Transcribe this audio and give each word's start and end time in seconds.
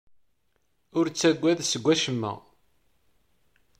Ur 0.97 1.05
ttaggad 1.07 1.59
seg 1.65 1.83
wacemma. 1.85 2.33